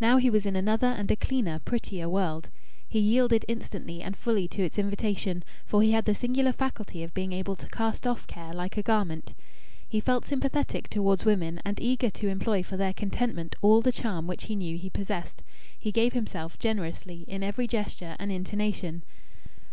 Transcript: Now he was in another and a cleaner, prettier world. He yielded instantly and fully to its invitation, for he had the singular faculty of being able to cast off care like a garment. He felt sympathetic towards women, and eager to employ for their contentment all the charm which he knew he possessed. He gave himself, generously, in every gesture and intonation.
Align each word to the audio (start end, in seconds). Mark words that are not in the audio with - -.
Now 0.00 0.16
he 0.16 0.30
was 0.30 0.46
in 0.46 0.56
another 0.56 0.88
and 0.88 1.08
a 1.12 1.16
cleaner, 1.16 1.60
prettier 1.60 2.08
world. 2.08 2.50
He 2.88 2.98
yielded 2.98 3.44
instantly 3.46 4.02
and 4.02 4.16
fully 4.16 4.48
to 4.48 4.64
its 4.64 4.80
invitation, 4.80 5.44
for 5.64 5.80
he 5.80 5.92
had 5.92 6.06
the 6.06 6.12
singular 6.16 6.52
faculty 6.52 7.04
of 7.04 7.14
being 7.14 7.32
able 7.32 7.54
to 7.54 7.68
cast 7.68 8.04
off 8.04 8.26
care 8.26 8.52
like 8.52 8.76
a 8.76 8.82
garment. 8.82 9.32
He 9.88 10.00
felt 10.00 10.24
sympathetic 10.24 10.88
towards 10.88 11.24
women, 11.24 11.60
and 11.64 11.78
eager 11.80 12.10
to 12.10 12.26
employ 12.28 12.64
for 12.64 12.76
their 12.76 12.92
contentment 12.92 13.54
all 13.62 13.80
the 13.80 13.92
charm 13.92 14.26
which 14.26 14.46
he 14.46 14.56
knew 14.56 14.76
he 14.76 14.90
possessed. 14.90 15.44
He 15.78 15.92
gave 15.92 16.14
himself, 16.14 16.58
generously, 16.58 17.24
in 17.28 17.44
every 17.44 17.68
gesture 17.68 18.16
and 18.18 18.32
intonation. 18.32 19.04